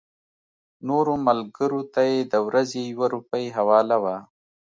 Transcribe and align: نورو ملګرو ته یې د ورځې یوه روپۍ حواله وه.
نورو 0.87 1.13
ملګرو 1.27 1.81
ته 1.93 2.01
یې 2.09 2.17
د 2.31 2.33
ورځې 2.47 2.81
یوه 2.91 3.07
روپۍ 3.15 3.45
حواله 3.57 3.97
وه. 4.03 4.17